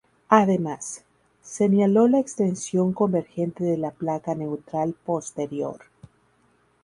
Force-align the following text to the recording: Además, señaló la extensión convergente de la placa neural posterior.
Además, 0.29 1.05
señaló 1.43 2.07
la 2.07 2.17
extensión 2.19 2.91
convergente 2.91 3.63
de 3.63 3.77
la 3.77 3.91
placa 3.91 4.33
neural 4.33 4.95
posterior. 5.05 5.79